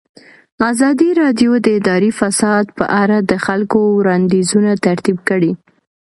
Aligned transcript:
ازادي 0.71 1.09
راډیو 1.21 1.51
د 1.65 1.67
اداري 1.79 2.11
فساد 2.19 2.65
په 2.77 2.85
اړه 3.01 3.17
د 3.29 3.31
خلکو 3.45 3.79
وړاندیزونه 3.97 4.71
ترتیب 4.85 5.17
کړي. 5.29 5.51